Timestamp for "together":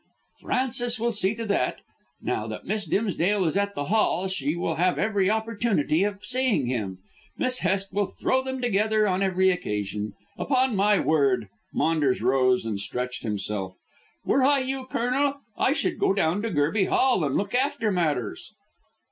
8.63-9.07